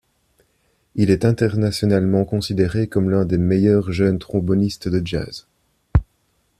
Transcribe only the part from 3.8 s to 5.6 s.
jeunes trombonistes de jazz.